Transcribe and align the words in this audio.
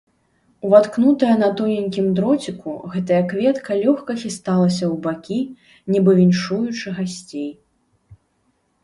Уваткнутая 0.67 1.33
на 1.41 1.49
тоненькім 1.57 2.07
дроціку, 2.19 2.73
гэтая 2.93 3.19
кветка 3.33 3.71
лёгка 3.83 4.11
хісталася 4.23 4.85
ў 4.93 4.95
бакі, 5.05 5.39
нібы 5.97 6.11
віншуючы 6.21 6.87
гасцей. 6.97 7.51